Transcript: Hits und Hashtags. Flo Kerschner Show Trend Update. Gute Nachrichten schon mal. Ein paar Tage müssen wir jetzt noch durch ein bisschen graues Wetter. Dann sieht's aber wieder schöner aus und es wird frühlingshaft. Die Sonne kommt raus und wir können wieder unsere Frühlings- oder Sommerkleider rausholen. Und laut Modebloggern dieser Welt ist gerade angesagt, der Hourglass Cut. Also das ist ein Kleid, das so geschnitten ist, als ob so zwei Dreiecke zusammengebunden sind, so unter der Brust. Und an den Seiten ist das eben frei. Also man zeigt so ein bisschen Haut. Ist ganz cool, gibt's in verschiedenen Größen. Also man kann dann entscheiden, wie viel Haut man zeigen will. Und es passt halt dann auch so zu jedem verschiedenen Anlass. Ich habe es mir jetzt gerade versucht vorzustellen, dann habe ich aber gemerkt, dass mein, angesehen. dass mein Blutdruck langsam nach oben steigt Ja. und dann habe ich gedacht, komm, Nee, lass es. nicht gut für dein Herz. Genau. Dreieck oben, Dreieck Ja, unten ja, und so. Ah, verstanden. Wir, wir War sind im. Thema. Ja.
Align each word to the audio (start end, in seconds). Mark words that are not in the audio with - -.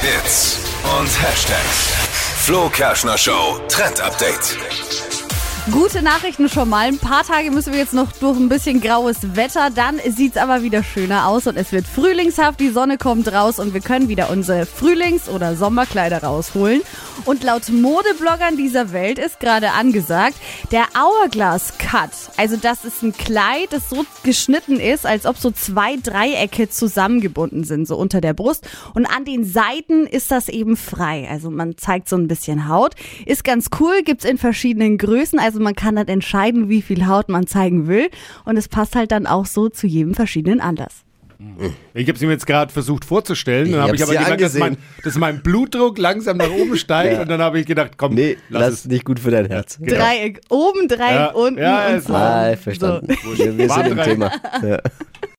Hits 0.00 0.58
und 0.98 1.08
Hashtags. 1.22 1.94
Flo 2.44 2.68
Kerschner 2.68 3.16
Show 3.16 3.58
Trend 3.68 4.00
Update. 4.00 4.56
Gute 5.72 6.00
Nachrichten 6.00 6.48
schon 6.48 6.68
mal. 6.68 6.86
Ein 6.86 6.98
paar 6.98 7.24
Tage 7.24 7.50
müssen 7.50 7.72
wir 7.72 7.80
jetzt 7.80 7.92
noch 7.92 8.12
durch 8.12 8.36
ein 8.38 8.48
bisschen 8.48 8.80
graues 8.80 9.34
Wetter. 9.34 9.70
Dann 9.74 9.98
sieht's 10.14 10.36
aber 10.36 10.62
wieder 10.62 10.84
schöner 10.84 11.26
aus 11.26 11.46
und 11.48 11.56
es 11.56 11.72
wird 11.72 11.86
frühlingshaft. 11.86 12.60
Die 12.60 12.68
Sonne 12.68 12.98
kommt 12.98 13.32
raus 13.32 13.58
und 13.58 13.74
wir 13.74 13.80
können 13.80 14.08
wieder 14.08 14.30
unsere 14.30 14.64
Frühlings- 14.64 15.28
oder 15.28 15.56
Sommerkleider 15.56 16.22
rausholen. 16.22 16.82
Und 17.24 17.42
laut 17.42 17.68
Modebloggern 17.68 18.56
dieser 18.56 18.92
Welt 18.92 19.18
ist 19.18 19.40
gerade 19.40 19.72
angesagt, 19.72 20.36
der 20.70 20.84
Hourglass 20.94 21.78
Cut. 21.78 22.10
Also 22.36 22.56
das 22.56 22.84
ist 22.84 23.02
ein 23.02 23.12
Kleid, 23.12 23.68
das 23.70 23.90
so 23.90 24.04
geschnitten 24.22 24.78
ist, 24.78 25.06
als 25.06 25.26
ob 25.26 25.36
so 25.38 25.50
zwei 25.50 25.96
Dreiecke 25.96 26.68
zusammengebunden 26.68 27.64
sind, 27.64 27.88
so 27.88 27.96
unter 27.96 28.20
der 28.20 28.34
Brust. 28.34 28.68
Und 28.94 29.06
an 29.06 29.24
den 29.24 29.44
Seiten 29.44 30.06
ist 30.06 30.30
das 30.30 30.48
eben 30.48 30.76
frei. 30.76 31.28
Also 31.30 31.50
man 31.50 31.76
zeigt 31.76 32.08
so 32.08 32.16
ein 32.16 32.28
bisschen 32.28 32.68
Haut. 32.68 32.94
Ist 33.24 33.44
ganz 33.44 33.70
cool, 33.80 34.02
gibt's 34.04 34.24
in 34.24 34.38
verschiedenen 34.38 34.98
Größen. 34.98 35.38
Also 35.38 35.60
man 35.60 35.74
kann 35.74 35.96
dann 35.96 36.08
entscheiden, 36.08 36.68
wie 36.68 36.82
viel 36.82 37.06
Haut 37.06 37.28
man 37.28 37.46
zeigen 37.46 37.88
will. 37.88 38.10
Und 38.44 38.56
es 38.56 38.68
passt 38.68 38.94
halt 38.94 39.10
dann 39.10 39.26
auch 39.26 39.46
so 39.46 39.68
zu 39.68 39.86
jedem 39.86 40.14
verschiedenen 40.14 40.60
Anlass. 40.60 41.05
Ich 41.92 42.08
habe 42.08 42.16
es 42.16 42.22
mir 42.22 42.30
jetzt 42.30 42.46
gerade 42.46 42.72
versucht 42.72 43.04
vorzustellen, 43.04 43.72
dann 43.72 43.82
habe 43.82 43.94
ich 43.96 44.02
aber 44.02 44.12
gemerkt, 44.12 44.40
dass 44.40 44.54
mein, 44.54 44.62
angesehen. 44.72 44.84
dass 45.04 45.16
mein 45.16 45.42
Blutdruck 45.42 45.98
langsam 45.98 46.38
nach 46.38 46.50
oben 46.50 46.76
steigt 46.78 47.14
Ja. 47.14 47.22
und 47.22 47.28
dann 47.28 47.40
habe 47.42 47.60
ich 47.60 47.66
gedacht, 47.66 47.92
komm, 47.98 48.14
Nee, 48.14 48.38
lass 48.48 48.72
es. 48.72 48.84
nicht 48.86 49.04
gut 49.04 49.20
für 49.20 49.30
dein 49.30 49.46
Herz. 49.46 49.78
Genau. 49.78 49.96
Dreieck 50.02 50.40
oben, 50.48 50.88
Dreieck 50.88 51.00
Ja, 51.00 51.26
unten 51.32 51.58
ja, 51.60 51.88
und 51.94 52.02
so. 52.04 52.14
Ah, 52.14 52.56
verstanden. 52.56 53.16
Wir, 53.36 53.58
wir 53.58 53.68
War 53.68 53.84
sind 53.84 53.98
im. 53.98 54.04
Thema. 54.04 54.32
Ja. 54.62 54.78